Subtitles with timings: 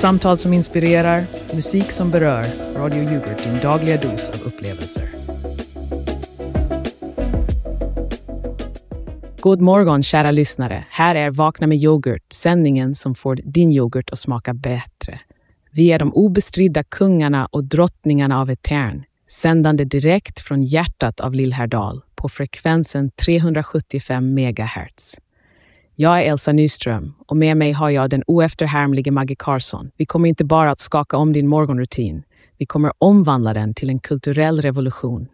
[0.00, 2.46] Samtal som inspirerar, musik som berör.
[2.76, 5.08] Radio Yoghurt, din dagliga dos av upplevelser.
[9.40, 10.84] God morgon kära lyssnare.
[10.90, 15.20] Här är Vakna med yoghurt, sändningen som får din yoghurt att smaka bättre.
[15.70, 22.02] Vi är de obestridda kungarna och drottningarna av Etern, sändande direkt från hjärtat av Lillhärdal
[22.14, 25.16] på frekvensen 375 megahertz.
[26.02, 29.90] Jag är Elsa Nyström och med mig har jag den oefterhärmlige Maggie Carlsson.
[29.96, 32.22] Vi kommer inte bara att skaka om din morgonrutin,
[32.58, 35.28] vi kommer omvandla den till en kulturell revolution.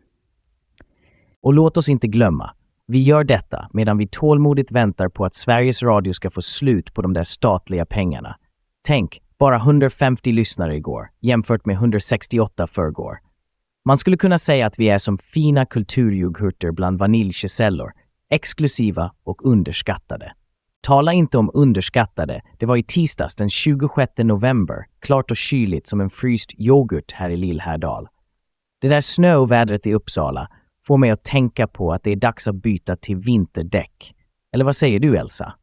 [1.42, 2.50] Och låt oss inte glömma,
[2.86, 7.02] vi gör detta medan vi tålmodigt väntar på att Sveriges Radio ska få slut på
[7.02, 8.36] de där statliga pengarna.
[8.88, 13.18] Tänk, bara 150 lyssnare igår, jämfört med 168 förrgår.
[13.84, 17.92] Man skulle kunna säga att vi är som fina kulturyoghurter bland vaniljkesellor,
[18.30, 20.32] exklusiva och underskattade.
[20.86, 26.00] Tala inte om underskattade, det var i tisdags den 26 november, klart och kyligt som
[26.00, 28.08] en fryst yoghurt här i Lillhärdal.
[28.80, 30.48] Det där snöovädret i Uppsala
[30.86, 34.14] får mig att tänka på att det är dags att byta till vinterdäck.
[34.52, 35.54] Eller vad säger du, Elsa?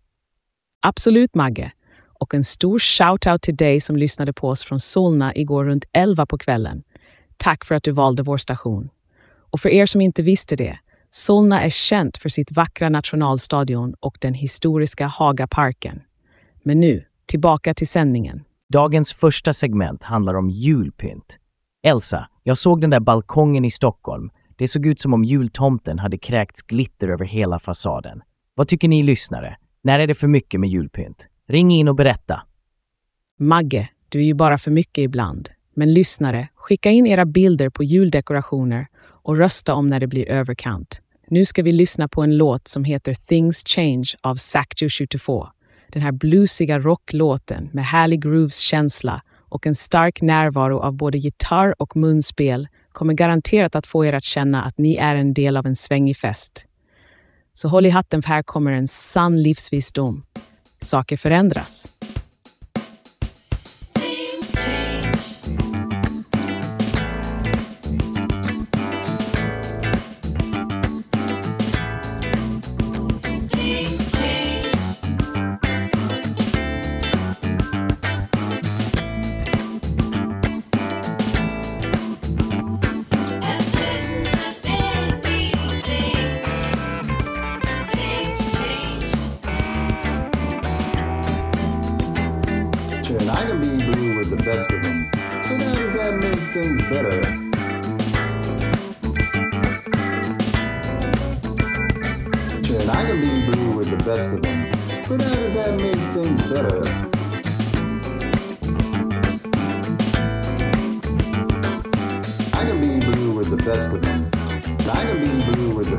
[0.85, 1.71] Absolut, Magge.
[2.19, 6.25] Och en stor shout-out till dig som lyssnade på oss från Solna igår runt 11
[6.25, 6.83] på kvällen.
[7.37, 8.89] Tack för att du valde vår station.
[9.51, 10.79] Och för er som inte visste det,
[11.15, 16.01] Solna är känt för sitt vackra nationalstadion och den historiska Hagaparken.
[16.63, 18.43] Men nu, tillbaka till sändningen.
[18.69, 21.37] Dagens första segment handlar om julpynt.
[21.83, 24.29] Elsa, jag såg den där balkongen i Stockholm.
[24.55, 28.21] Det såg ut som om jultomten hade kräkts glitter över hela fasaden.
[28.55, 29.57] Vad tycker ni lyssnare?
[29.83, 31.27] När är det för mycket med julpynt?
[31.47, 32.41] Ring in och berätta.
[33.39, 35.49] Magge, du är ju bara för mycket ibland.
[35.75, 40.99] Men lyssnare, skicka in era bilder på juldekorationer och rösta om när det blir överkant.
[41.33, 45.47] Nu ska vi lyssna på en låt som heter Things Change av Sacjo 72.
[45.89, 51.95] Den här bluesiga rocklåten med härlig grooves-känsla och en stark närvaro av både gitarr och
[51.95, 55.75] munspel kommer garanterat att få er att känna att ni är en del av en
[55.75, 56.65] svängig fest.
[57.53, 60.23] Så håll i hatten för här kommer en sann livsvisdom.
[60.81, 61.87] Saker förändras.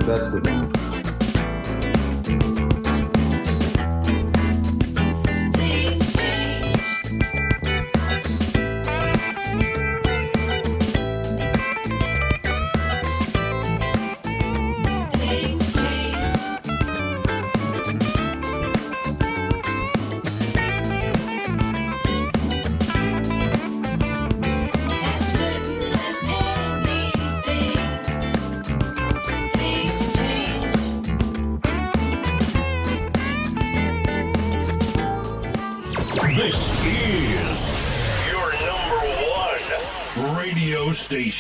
[0.07, 0.84] Best of them.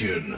[0.03, 0.37] Nation.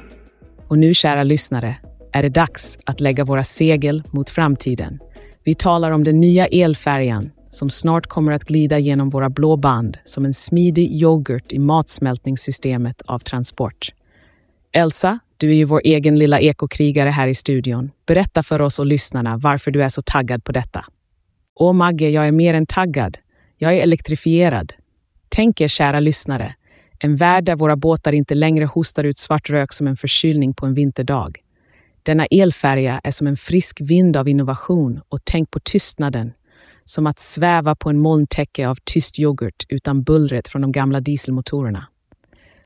[0.69, 1.77] Och nu, kära lyssnare,
[2.13, 4.99] är det dags att lägga våra segel mot framtiden.
[5.45, 9.99] Vi talar om den nya elfärjan som snart kommer att glida genom våra blå band
[10.05, 13.93] som en smidig yoghurt i matsmältningssystemet av transport.
[14.73, 17.91] Elsa, du är ju vår egen lilla ekokrigare här i studion.
[18.07, 20.85] Berätta för oss och lyssnarna varför du är så taggad på detta.
[21.55, 23.19] Åh Magge, jag är mer än taggad.
[23.59, 24.73] Jag är elektrifierad.
[25.29, 26.55] Tänk er, kära lyssnare,
[26.99, 30.67] en värld där våra båtar inte längre hostar ut svart rök som en förkylning på
[30.67, 31.39] en vinterdag.
[32.03, 36.33] Denna elfärja är som en frisk vind av innovation och tänk på tystnaden.
[36.85, 41.87] Som att sväva på en molntäcke av tyst yoghurt utan bullret från de gamla dieselmotorerna.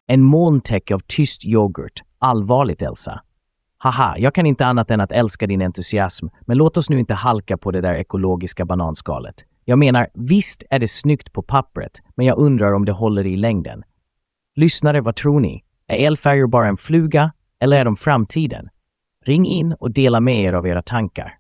[0.07, 2.01] En molntäcke av tyst yoghurt.
[2.19, 3.21] Allvarligt, Elsa.
[3.79, 7.15] Haha, jag kan inte annat än att älska din entusiasm, men låt oss nu inte
[7.15, 9.35] halka på det där ekologiska bananskalet.
[9.65, 13.37] Jag menar, visst är det snyggt på pappret, men jag undrar om det håller i
[13.37, 13.83] längden.
[14.57, 15.65] Lyssnare, vad tror ni?
[15.87, 18.69] Är elfärjor bara en fluga, eller är de framtiden?
[19.25, 21.37] Ring in och dela med er av era tankar.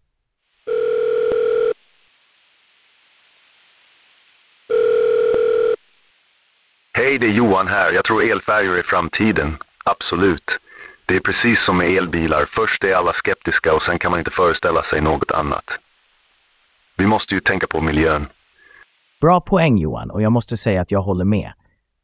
[6.96, 7.92] Hej det är Johan här.
[7.92, 9.56] Jag tror elfärjor är framtiden.
[9.84, 10.58] Absolut.
[11.06, 12.44] Det är precis som med elbilar.
[12.48, 15.64] Först är alla skeptiska och sen kan man inte föreställa sig något annat.
[16.96, 18.26] Vi måste ju tänka på miljön.
[19.20, 21.52] Bra poäng Johan och jag måste säga att jag håller med.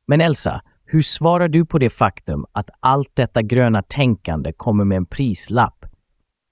[0.07, 4.97] Men Elsa, hur svarar du på det faktum att allt detta gröna tänkande kommer med
[4.97, 5.85] en prislapp?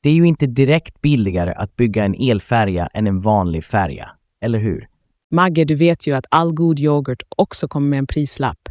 [0.03, 4.11] Det är ju inte direkt billigare att bygga en elfärja än en vanlig färja,
[4.41, 4.89] eller hur?
[5.31, 8.69] Magge, du vet ju att all god yoghurt också kommer med en prislapp.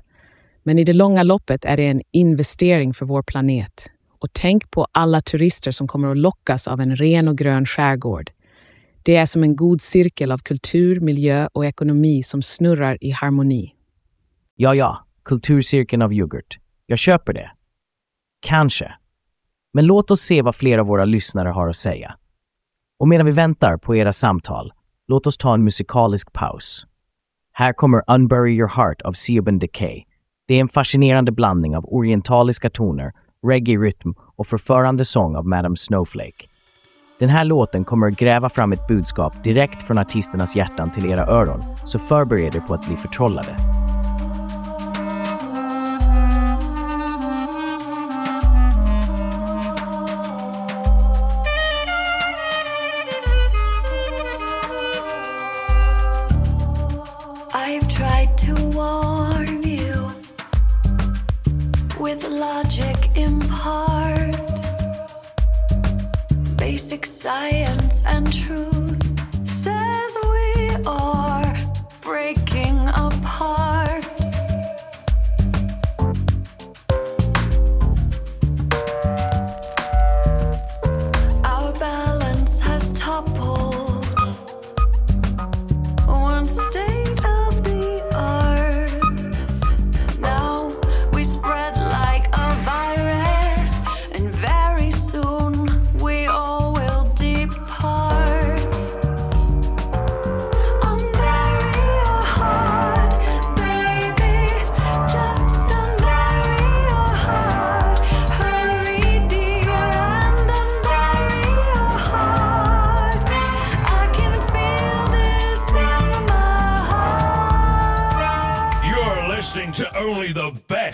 [0.64, 3.90] Men i det långa loppet är det en investering för vår planet.
[4.20, 8.32] Och tänk på alla turister som kommer att lockas av en ren och grön skärgård.
[9.04, 13.74] Det är som en god cirkel av kultur, miljö och ekonomi som snurrar i harmoni.
[14.56, 16.58] Ja, ja, kulturcirkeln av yoghurt.
[16.86, 17.52] Jag köper det.
[18.40, 18.94] Kanske.
[19.74, 22.16] Men låt oss se vad flera av våra lyssnare har att säga.
[23.00, 24.74] Och medan vi väntar på era samtal,
[25.08, 26.88] låt oss ta en musikalisk paus.
[27.52, 30.04] Här kommer Unbury Your Heart av Siobhan Decay.
[30.48, 33.12] Det är en fascinerande blandning av orientaliska toner,
[33.48, 36.46] reggae-rytm och förförande sång av Madame Snowflake.
[37.20, 41.26] Den här låten kommer att gräva fram ett budskap direkt från artisternas hjärtan till era
[41.26, 43.83] öron, så förbered er på att bli förtrollade.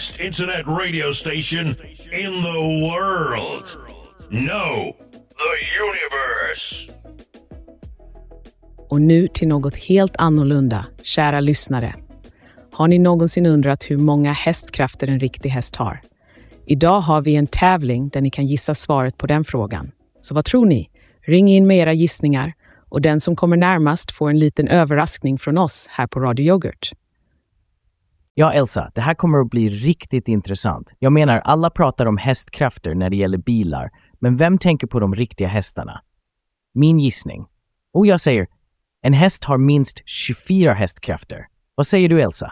[0.10, 1.68] Best internet radio station
[2.12, 3.66] in the world.
[4.30, 4.96] No,
[5.38, 6.92] the universe.
[8.90, 11.96] Och nu till något helt annorlunda, kära lyssnare.
[12.72, 16.02] Har ni någonsin undrat hur många hästkrafter en riktig häst har?
[16.66, 19.92] Idag har vi en tävling där ni kan gissa svaret på den frågan.
[20.20, 20.90] Så vad tror ni?
[21.28, 22.54] Ring in med era gissningar
[22.90, 26.92] och den som kommer närmast får en liten överraskning från oss här på Radio Yoghurt.
[28.40, 30.94] Ja, Elsa, det här kommer att bli riktigt intressant.
[31.00, 33.90] Jag menar, alla pratar om hästkrafter när det gäller bilar,
[34.20, 36.02] men vem tänker på de riktiga hästarna?
[36.74, 37.46] Min gissning.
[37.94, 38.48] Och jag säger,
[39.02, 41.46] en häst har minst 24 hästkrafter.
[41.76, 42.52] Vad säger du, Elsa?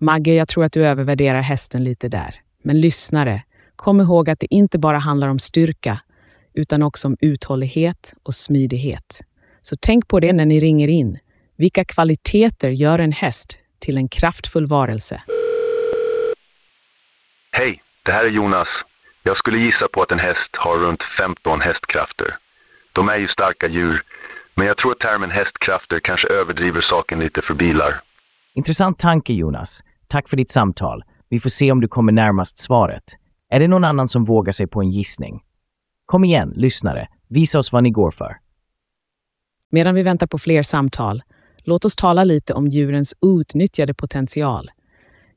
[0.00, 2.34] Magge, jag tror att du övervärderar hästen lite där.
[2.64, 3.42] Men lyssnare,
[3.76, 6.00] kom ihåg att det inte bara handlar om styrka,
[6.54, 9.20] utan också om uthållighet och smidighet.
[9.60, 11.18] Så tänk på det när ni ringer in.
[11.56, 15.22] Vilka kvaliteter gör en häst till en kraftfull varelse?
[17.52, 18.84] Hej, det här är Jonas.
[19.22, 22.26] Jag skulle gissa på att en häst har runt 15 hästkrafter.
[22.92, 24.00] De är ju starka djur,
[24.54, 27.94] men jag tror att termen hästkrafter kanske överdriver saken lite för bilar.
[28.54, 29.80] Intressant tanke, Jonas.
[30.06, 31.04] Tack för ditt samtal.
[31.28, 33.04] Vi får se om du kommer närmast svaret.
[33.50, 35.42] Är det någon annan som vågar sig på en gissning?
[36.06, 37.08] Kom igen, lyssnare.
[37.28, 38.36] Visa oss vad ni går för.
[39.70, 41.22] Medan vi väntar på fler samtal,
[41.64, 44.70] låt oss tala lite om djurens outnyttjade potential.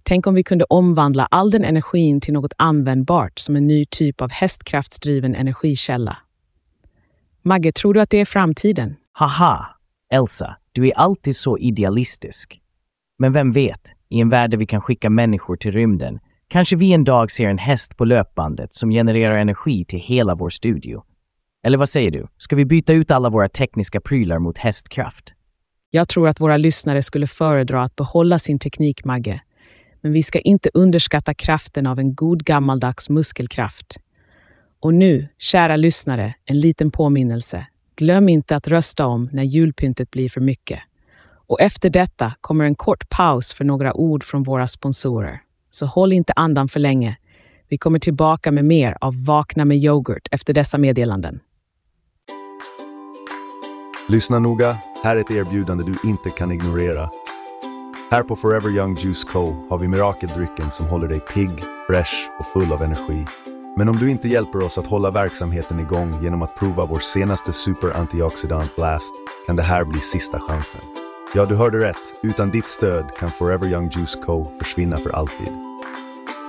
[0.03, 4.21] Tänk om vi kunde omvandla all den energin till något användbart som en ny typ
[4.21, 6.17] av hästkraftsdriven energikälla.
[7.41, 8.95] Magge, tror du att det är framtiden?
[9.11, 9.65] Haha!
[10.11, 12.59] Elsa, du är alltid så idealistisk.
[13.19, 16.93] Men vem vet, i en värld där vi kan skicka människor till rymden, kanske vi
[16.93, 21.03] en dag ser en häst på löpbandet som genererar energi till hela vår studio.
[21.63, 22.27] Eller vad säger du?
[22.37, 25.34] Ska vi byta ut alla våra tekniska prylar mot hästkraft?
[25.95, 29.41] Jag tror att våra lyssnare skulle föredra att behålla sin teknik, Magge.
[30.01, 33.97] Men vi ska inte underskatta kraften av en god gammaldags muskelkraft.
[34.79, 37.65] Och nu, kära lyssnare, en liten påminnelse.
[37.95, 40.79] Glöm inte att rösta om när julpyntet blir för mycket.
[41.47, 45.41] Och efter detta kommer en kort paus för några ord från våra sponsorer.
[45.69, 47.17] Så håll inte andan för länge.
[47.69, 51.39] Vi kommer tillbaka med mer av Vakna med yoghurt efter dessa meddelanden.
[54.07, 57.09] Lyssna noga, här är ett erbjudande du inte kan ignorera.
[58.11, 62.45] Här på Forever Young Juice Co har vi mirakeldrycken som håller dig pigg, fresh och
[62.45, 63.25] full av energi.
[63.77, 67.53] Men om du inte hjälper oss att hålla verksamheten igång genom att prova vår senaste
[67.53, 69.13] super antioxidant Blast
[69.47, 70.81] kan det här bli sista chansen.
[71.35, 72.13] Ja, du hörde rätt.
[72.23, 75.49] Utan ditt stöd kan Forever Young Juice Co försvinna för alltid.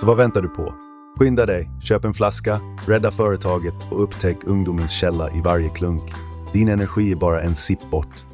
[0.01, 0.75] Så vad väntar du på?
[1.19, 6.13] Skynda dig, köp en flaska, rädda företaget och upptäck ungdomens källa i varje klunk.
[6.53, 8.25] Din energi är bara en sipp bort.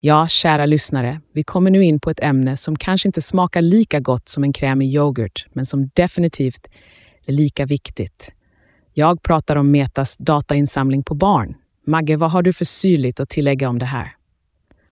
[0.00, 4.00] Ja, kära lyssnare, vi kommer nu in på ett ämne som kanske inte smakar lika
[4.00, 6.66] gott som en krämig yoghurt, men som definitivt
[7.26, 8.32] är lika viktigt.
[8.92, 11.54] Jag pratar om Metas datainsamling på barn.
[11.86, 14.12] Magge, vad har du för syrligt att tillägga om det här?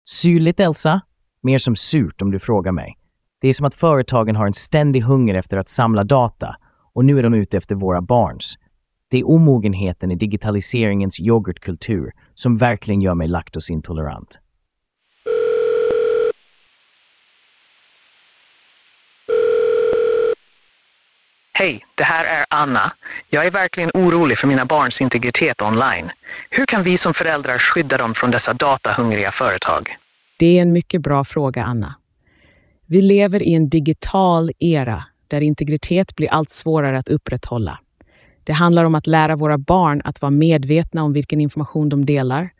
[0.08, 1.00] Syrligt, Elsa?
[1.42, 2.94] Mer som surt om du frågar mig.
[3.40, 6.56] Det är som att företagen har en ständig hunger efter att samla data
[6.94, 8.58] och nu är de ute efter våra barns.
[9.10, 14.40] Det är omogenheten i digitaliseringens yoghurtkultur som verkligen gör mig laktosintolerant.
[21.58, 22.92] Hej, det här är Anna.
[23.30, 26.10] Jag är verkligen orolig för mina barns integritet online.
[26.50, 29.96] Hur kan vi som föräldrar skydda dem från dessa datahungriga företag?
[30.38, 31.94] Det är en mycket bra fråga, Anna.
[32.86, 37.78] Vi lever i en digital era där integritet blir allt svårare att upprätthålla.
[38.46, 42.50] Det handlar om att lära våra barn att vara medvetna om vilken information de delar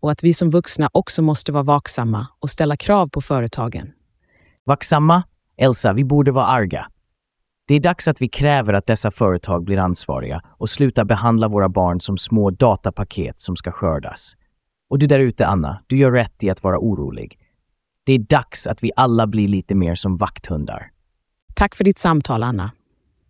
[0.00, 3.92] och att vi som vuxna också måste vara vaksamma och ställa krav på företagen.
[4.64, 5.22] Vaksamma?
[5.56, 6.86] Elsa, vi borde vara arga.
[7.68, 11.68] Det är dags att vi kräver att dessa företag blir ansvariga och slutar behandla våra
[11.68, 14.32] barn som små datapaket som ska skördas.
[14.90, 17.38] Och du där ute, Anna, du gör rätt i att vara orolig.
[18.04, 20.90] Det är dags att vi alla blir lite mer som vakthundar.
[21.54, 22.70] Tack för ditt samtal, Anna.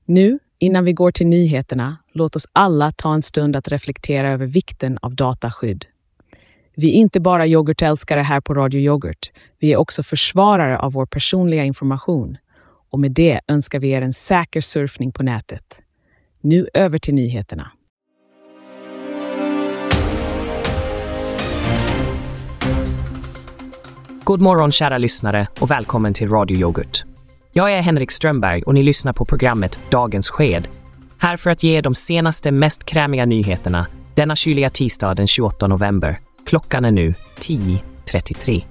[0.05, 4.47] Nu, innan vi går till nyheterna, låt oss alla ta en stund att reflektera över
[4.47, 5.85] vikten av dataskydd.
[6.77, 9.31] Vi är inte bara yoghurtälskare här på Radio Yoghurt.
[9.59, 12.37] Vi är också försvarare av vår personliga information.
[12.91, 15.81] Och med det önskar vi er en säker surfning på nätet.
[16.41, 17.73] Nu över till nyheterna.
[24.25, 27.16] God morgon kära lyssnare och välkommen till Radio Yoghurt.
[27.57, 30.69] Jag är Henrik Strömberg och ni lyssnar på programmet Dagens sked.
[31.19, 35.67] Här för att ge er de senaste, mest krämiga nyheterna denna kyliga tisdag den 28
[35.67, 36.21] november.
[36.47, 38.65] Klockan är nu 10.33.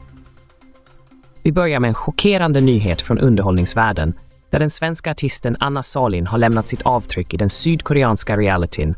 [1.43, 4.13] Vi börjar med en chockerande nyhet från underhållningsvärlden
[4.49, 8.95] där den svenska artisten Anna Salin har lämnat sitt avtryck i den sydkoreanska realityn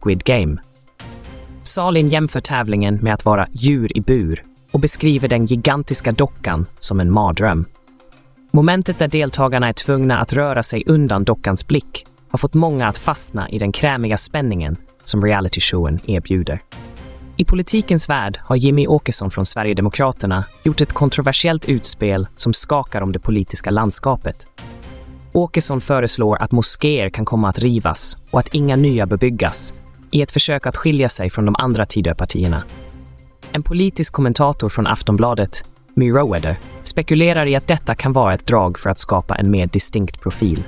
[0.00, 0.56] Squid Game.
[1.62, 7.00] Salin jämför tävlingen med att vara djur i bur och beskriver den gigantiska dockan som
[7.00, 7.66] en mardröm.
[8.52, 12.98] Momentet där deltagarna är tvungna att röra sig undan dockans blick har fått många att
[12.98, 16.60] fastna i den krämiga spänningen som realityshowen erbjuder.
[17.36, 23.12] I politikens värld har Jimmy Åkesson från Sverigedemokraterna gjort ett kontroversiellt utspel som skakar om
[23.12, 24.46] det politiska landskapet.
[25.32, 29.74] Åkesson föreslår att moskéer kan komma att rivas och att inga nya bör byggas
[30.10, 32.62] i ett försök att skilja sig från de andra Tidöpartierna.
[33.52, 35.64] En politisk kommentator från Aftonbladet,
[35.94, 36.56] My Roweather,
[36.90, 40.62] spekulerar i att detta kan vara ett drag för att skapa en mer distinkt profil.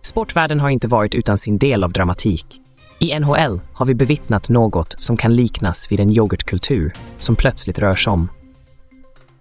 [0.00, 2.60] Sportvärlden har inte varit utan sin del av dramatik.
[2.98, 8.08] I NHL har vi bevittnat något som kan liknas vid en yoghurtkultur som plötsligt rörs
[8.08, 8.28] om.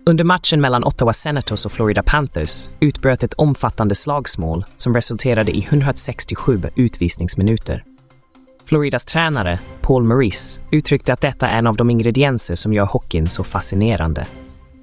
[0.05, 5.63] Under matchen mellan Ottawa Senators och Florida Panthers utbröt ett omfattande slagsmål som resulterade i
[5.63, 7.83] 167 utvisningsminuter.
[8.65, 13.27] Floridas tränare, Paul Maurice, uttryckte att detta är en av de ingredienser som gör hockeyn
[13.27, 14.25] så fascinerande.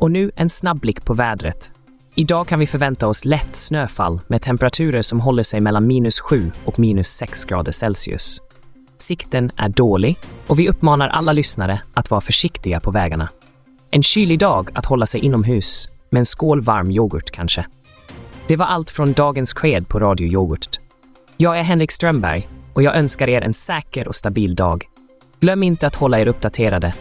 [0.05, 1.71] Och nu en snabb blick på vädret.
[2.15, 6.53] Idag kan vi förvänta oss lätt snöfall med temperaturer som håller sig mellan minus 7
[6.65, 8.43] och minus 6 grader Celsius.
[8.99, 13.29] Sikten är dålig och vi uppmanar alla lyssnare att vara försiktiga på vägarna.
[13.91, 17.67] En kylig dag att hålla sig inomhus, med en skål varm yoghurt kanske.
[18.47, 20.81] Det var allt från dagens sked på Radio Yoghurt.
[21.37, 24.85] Jag är Henrik Strömberg och jag önskar er en säker och stabil dag.
[25.41, 26.95] Glöm inte att hålla er uppdaterade,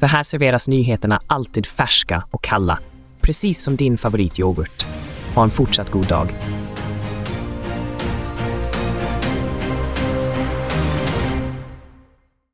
[0.00, 2.78] för här serveras nyheterna alltid färska och kalla,
[3.20, 4.86] precis som din favorityoghurt.
[5.34, 6.28] Ha en fortsatt god dag.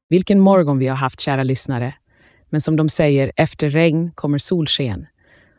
[0.08, 1.94] Vilken morgon vi har haft, kära lyssnare.
[2.50, 5.06] Men som de säger, efter regn kommer solsken.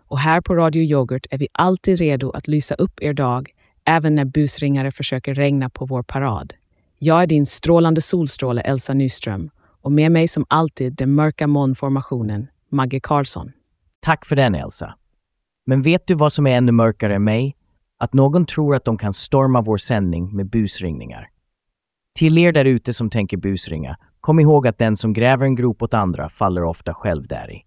[0.07, 3.49] Och här på Radio Yoghurt är vi alltid redo att lysa upp er dag,
[3.85, 6.53] även när busringare försöker regna på vår parad.
[6.99, 9.49] Jag är din strålande solstråle Elsa Nyström
[9.81, 13.51] och med mig som alltid den mörka molnformationen, Magge Karlsson.
[13.99, 14.95] Tack för den, Elsa.
[15.65, 17.55] Men vet du vad som är ännu mörkare än mig?
[17.97, 21.29] Att någon tror att de kan storma vår sändning med busringningar.
[22.19, 25.81] Till er där ute som tänker busringa, kom ihåg att den som gräver en grop
[25.81, 27.65] åt andra faller ofta själv däri.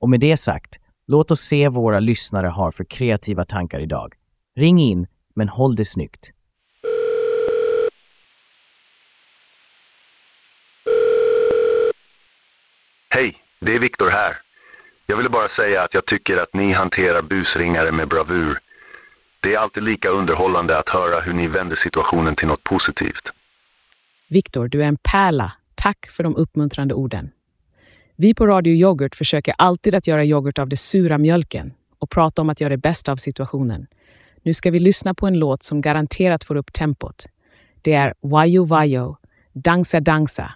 [0.00, 0.78] Och med det sagt,
[1.08, 4.14] Låt oss se vad våra lyssnare har för kreativa tankar idag.
[4.56, 6.30] Ring in, men håll det snyggt.
[13.16, 14.32] Hej, det är Viktor här.
[15.06, 18.58] Jag ville bara säga att jag tycker att ni hanterar busringare med bravur.
[19.40, 23.32] Det är alltid lika underhållande att höra hur ni vänder situationen till något positivt.
[24.28, 25.52] Viktor, du är en pärla.
[25.74, 27.30] Tack för de uppmuntrande orden.
[28.16, 32.42] Vi på Radio Yoghurt försöker alltid att göra yoghurt av det sura mjölken och prata
[32.42, 33.86] om att göra det bästa av situationen.
[34.42, 37.26] Nu ska vi lyssna på en låt som garanterat får upp tempot.
[37.82, 39.16] Det är Wayo Wayo,
[39.52, 40.52] Dansa Dansa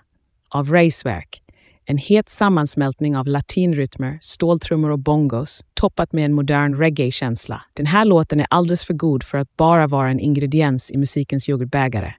[0.48, 1.39] av Racewerk.
[1.90, 7.62] En het sammansmältning av latinrytmer, ståltrummor och bongos toppat med en modern reggae-känsla.
[7.74, 11.48] Den här låten är alldeles för god för att bara vara en ingrediens i musikens
[11.48, 12.12] yoghurtbägare.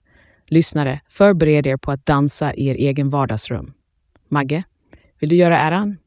[0.47, 3.73] Lyssnare, förbered er på att dansa i er egen vardagsrum.
[4.29, 4.63] Magge,
[5.19, 5.97] vill du göra äran?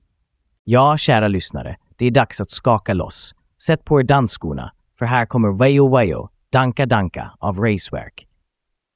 [0.65, 3.35] Ja, kära lyssnare, det är dags att skaka loss.
[3.63, 8.27] Sätt på er dansskorna, för här kommer Wayo Wayo, Danka Danka av Racewerk.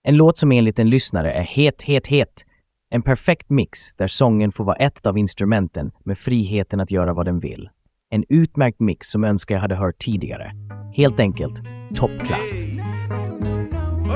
[0.05, 2.45] En låt som enligt en lyssnare är het, het, het.
[2.91, 7.27] En perfekt mix där sången får vara ett av instrumenten med friheten att göra vad
[7.27, 7.69] den vill.
[8.11, 10.53] En utmärkt mix som önskar jag hade hört tidigare.
[10.93, 11.63] Helt enkelt
[11.95, 12.65] toppklass.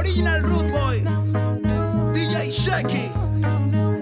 [0.01, 0.97] Original Root Boy,
[2.15, 3.11] DJ Shaky,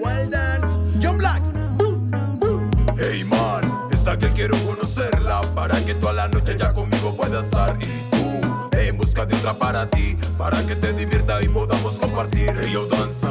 [0.03, 1.41] well done, John Black.
[1.77, 2.71] Boom, boom.
[2.97, 7.77] Hey man, esa que quiero conocerla para que toda la noche ya conmigo pueda estar
[7.81, 12.49] y tú en busca de otra para ti, para que te divierta y podamos compartir.
[12.57, 13.30] Hey danza,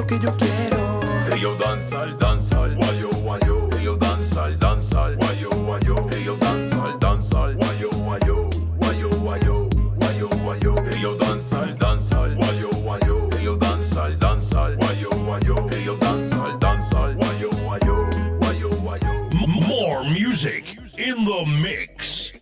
[0.00, 1.00] lo que yo quiero.
[1.28, 3.56] Hey yo danza, danza, guayo, guayo.
[3.76, 5.96] Hey yo danza, danza, guayo, guayo.
[6.10, 8.36] Hey yo danza, danza, guayo, guayo.
[8.80, 9.56] Guayo, guayo,
[9.98, 10.72] guayo, guayo.
[10.88, 13.16] Hey yo danza, danza, guayo, guayo.
[13.32, 15.56] Hey yo danza, danza, guayo, guayo.
[15.70, 17.96] Hey yo danza, danza, guayo, guayo.
[18.40, 19.12] Guayo, guayo.
[19.44, 20.64] M- more music
[20.96, 22.32] in the mix.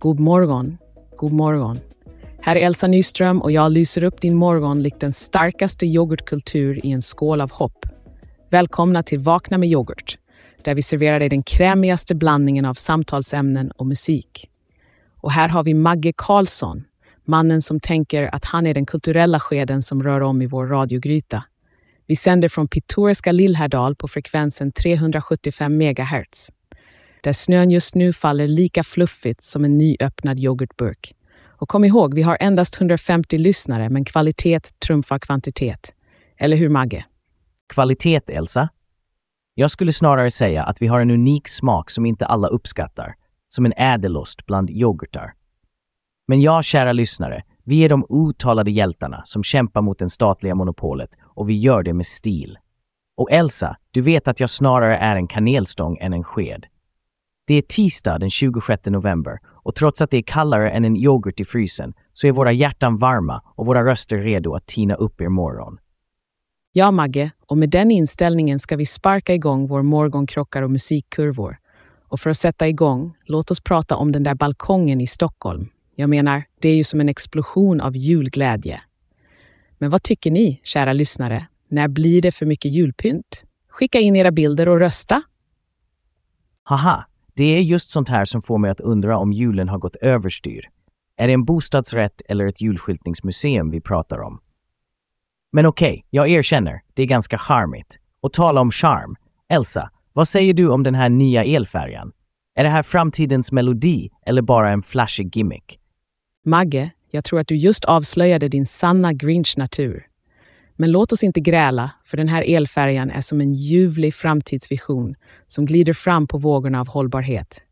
[0.00, 0.78] God morgon,
[1.18, 1.80] god morgon.
[2.42, 6.92] Här är Elsa Nyström och jag lyser upp din morgon likt den starkaste yoghurtkultur i
[6.92, 7.86] en skål av hopp.
[8.50, 10.18] Välkomna till Vakna med yoghurt,
[10.64, 14.50] där vi serverar dig den krämigaste blandningen av samtalsämnen och musik.
[15.20, 16.84] Och här har vi Magge Karlsson,
[17.24, 21.44] mannen som tänker att han är den kulturella skeden som rör om i vår radiogryta.
[22.06, 26.50] Vi sänder från pittoreska Lillhärdal på frekvensen 375 MHz
[27.22, 31.14] där snön just nu faller lika fluffigt som en nyöppnad yoghurtburk.
[31.60, 35.94] Och kom ihåg, vi har endast 150 lyssnare, men kvalitet trumfar kvantitet.
[36.36, 37.04] Eller hur, Magge?
[37.68, 38.68] Kvalitet, Elsa?
[39.54, 43.14] Jag skulle snarare säga att vi har en unik smak som inte alla uppskattar,
[43.48, 45.32] som en ädelost bland yoghurtar.
[46.28, 51.10] Men ja, kära lyssnare, vi är de uttalade hjältarna som kämpar mot det statliga monopolet
[51.22, 52.58] och vi gör det med stil.
[53.16, 56.66] Och Elsa, du vet att jag snarare är en kanelstång än en sked.
[57.46, 61.40] Det är tisdag den 26 november och trots att det är kallare än en yoghurt
[61.40, 65.28] i frysen så är våra hjärtan varma och våra röster redo att tina upp er
[65.28, 65.78] morgon.
[66.72, 71.56] Ja, Magge, och med den inställningen ska vi sparka igång vår morgonkrockar och musikkurvor.
[72.08, 75.68] Och för att sätta igång, låt oss prata om den där balkongen i Stockholm.
[75.94, 78.80] Jag menar, det är ju som en explosion av julglädje.
[79.78, 81.46] Men vad tycker ni, kära lyssnare?
[81.68, 83.44] När blir det för mycket julpynt?
[83.68, 85.22] Skicka in era bilder och rösta.
[86.62, 87.06] Haha,
[87.40, 90.60] det är just sånt här som får mig att undra om julen har gått överstyr.
[91.16, 94.40] Är det en bostadsrätt eller ett julskyltningsmuseum vi pratar om?
[95.52, 97.96] Men okej, jag erkänner, det är ganska charmigt.
[98.20, 99.16] Och tala om charm.
[99.48, 102.12] Elsa, vad säger du om den här nya elfärjan?
[102.54, 105.78] Är det här framtidens melodi eller bara en flashig gimmick?
[106.44, 110.06] Magge, jag tror att du just avslöjade din sanna Grinch-natur.
[110.76, 115.14] Men låt oss inte gräla, för den här elfärjan är som en ljuvlig framtidsvision
[115.52, 117.62] som glider fram på vågorna av hållbarhet.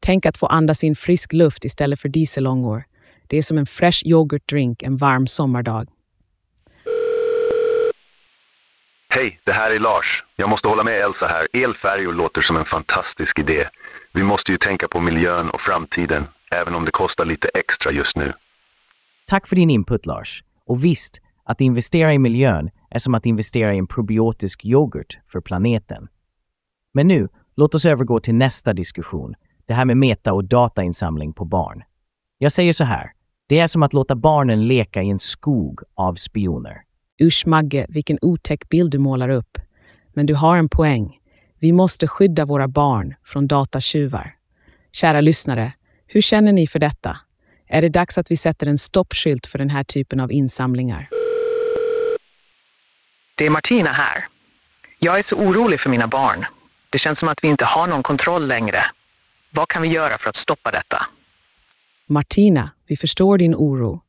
[0.00, 2.84] Tänk att få andas in frisk luft istället för dieselångor.
[3.26, 5.88] Det är som en fresh yoghurtdrink en varm sommardag.
[9.08, 10.24] Hej, det här är Lars.
[10.36, 11.64] Jag måste hålla med Elsa här.
[11.64, 13.64] Elfärjor låter som en fantastisk idé.
[14.12, 18.16] Vi måste ju tänka på miljön och framtiden, även om det kostar lite extra just
[18.16, 18.32] nu.
[19.26, 20.42] Tack för din input Lars.
[20.66, 25.40] Och visst, att investera i miljön är som att investera i en probiotisk yoghurt för
[25.40, 26.08] planeten.
[26.96, 29.34] Men nu, låt oss övergå till nästa diskussion.
[29.66, 31.82] Det här med meta och datainsamling på barn.
[32.38, 33.12] Jag säger så här.
[33.48, 36.76] Det är som att låta barnen leka i en skog av spioner.
[37.22, 39.58] Usch Magge, vilken otäck bild du målar upp.
[40.14, 41.18] Men du har en poäng.
[41.60, 44.34] Vi måste skydda våra barn från datatjuvar.
[44.92, 45.72] Kära lyssnare,
[46.06, 47.16] hur känner ni för detta?
[47.68, 51.08] Är det dags att vi sätter en stoppskylt för den här typen av insamlingar?
[53.38, 54.24] Det är Martina här.
[54.98, 56.46] Jag är så orolig för mina barn.
[56.90, 58.78] Det känns som att vi inte har någon kontroll längre.
[59.50, 60.96] Vad kan vi göra för att stoppa detta?
[62.08, 64.00] Martina, vi förstår din oro.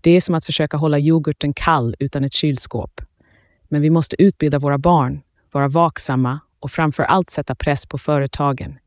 [0.00, 3.00] Det är som att försöka hålla yoghurten kall utan ett kylskåp.
[3.68, 5.20] Men vi måste utbilda våra barn,
[5.52, 8.78] vara vaksamma och framför allt sätta press på företagen.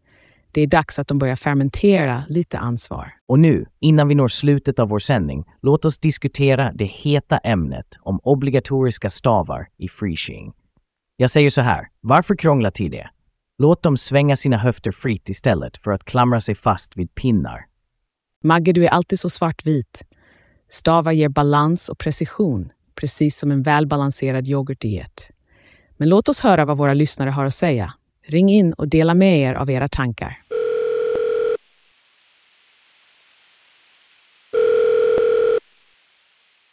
[0.51, 3.13] Det är dags att de börjar fermentera lite ansvar.
[3.27, 7.85] Och nu, innan vi når slutet av vår sändning, låt oss diskutera det heta ämnet
[7.99, 10.53] om obligatoriska stavar i freeshing.
[11.17, 13.09] Jag säger så här, varför krångla till det?
[13.57, 17.65] Låt dem svänga sina höfter fritt istället för att klamra sig fast vid pinnar.
[18.43, 20.01] Magge, du är alltid så svartvit.
[20.69, 25.29] Stavar ger balans och precision, precis som en välbalanserad yoghurtdiet.
[25.97, 27.93] Men låt oss höra vad våra lyssnare har att säga.
[28.27, 30.41] Ring in och dela med er av era tankar.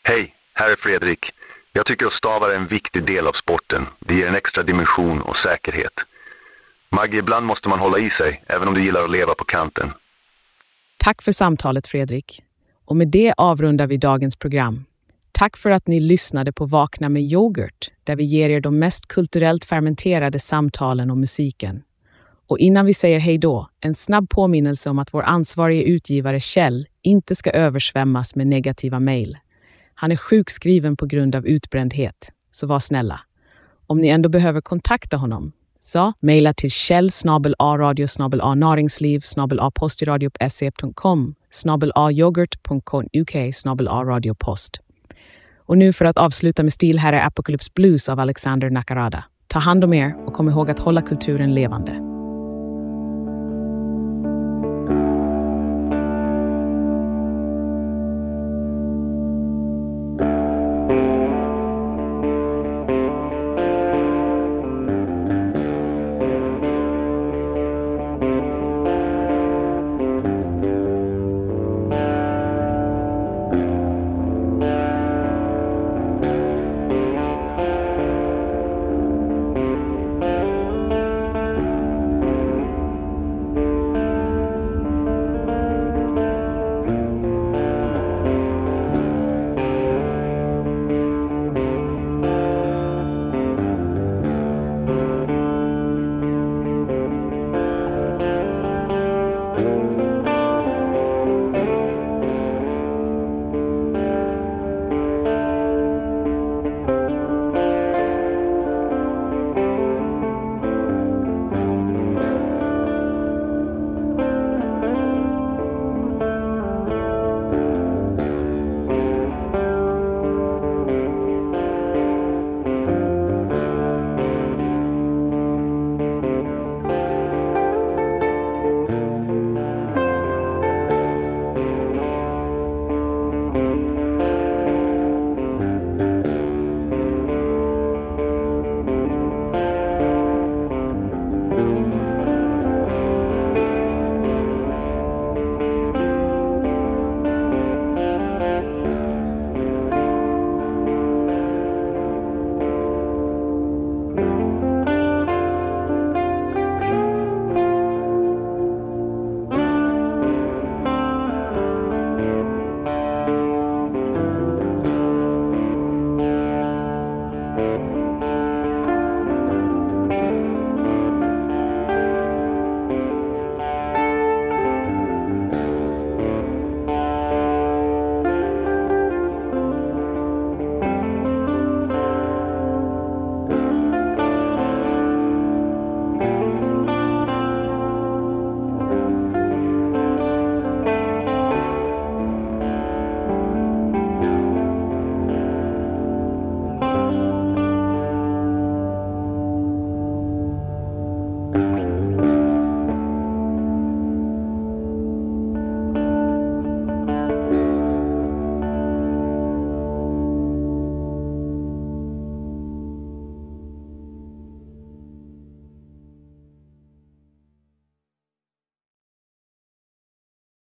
[0.05, 1.31] Hej, här är Fredrik.
[1.73, 3.87] Jag tycker att stavar är en viktig del av sporten.
[3.99, 6.07] Det ger en extra dimension och säkerhet.
[6.94, 9.92] Maggie, ibland måste man hålla i sig, även om du gillar att leva på kanten.
[10.96, 12.42] Tack för samtalet, Fredrik.
[12.85, 14.85] Och med det avrundar vi dagens program.
[15.33, 19.09] Tack för att ni lyssnade på Vakna med yoghurt, där vi ger er de mest
[19.09, 21.83] kulturellt fermenterade samtalen och musiken.
[22.46, 26.87] Och innan vi säger hej då, en snabb påminnelse om att vår ansvarige utgivare Kjell
[27.02, 29.38] inte ska översvämmas med negativa mejl.
[29.94, 33.20] Han är sjukskriven på grund av utbrändhet, så var snälla.
[33.87, 35.52] Om ni ändå behöver kontakta honom,
[35.85, 37.11] så mejla till kjell
[37.79, 38.07] radio
[38.55, 39.21] naringsliv
[39.71, 44.81] postiradio.se.com snabel yoghurt.uk e snabel radiopost.
[45.66, 49.25] Och nu för att avsluta med stil, här är Apocalypse Blues av Alexander Nakarada.
[49.47, 52.12] Ta hand om er och kom ihåg att hålla kulturen levande.